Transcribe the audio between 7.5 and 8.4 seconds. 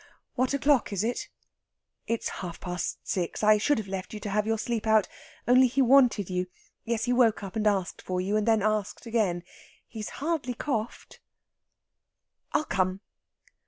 and asked for you,